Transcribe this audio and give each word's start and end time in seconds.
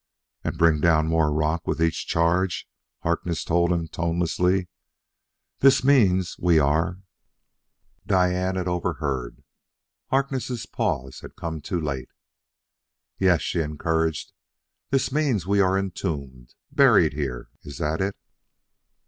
"And 0.43 0.57
bring 0.57 0.79
down 0.81 1.05
more 1.05 1.31
rock 1.31 1.67
with 1.67 1.79
each 1.79 2.07
charge," 2.07 2.67
Harkness 3.03 3.43
told 3.43 3.71
him 3.71 3.87
tonelessly. 3.87 4.67
"This 5.59 5.83
means 5.83 6.37
we 6.39 6.57
are" 6.57 7.01
Diane 8.07 8.55
had 8.55 8.67
overheard. 8.67 9.43
Harkness' 10.07 10.65
pause 10.65 11.19
had 11.19 11.35
come 11.35 11.61
too 11.61 11.79
late. 11.79 12.09
"Yes?" 13.19 13.41
she 13.43 13.61
encouraged. 13.61 14.33
"This 14.89 15.11
means 15.11 15.45
we 15.45 15.59
are 15.61 15.77
entombed? 15.77 16.55
buried 16.71 17.13
here? 17.13 17.49
Is 17.61 17.77
that 17.77 18.01
it?" 18.01 18.15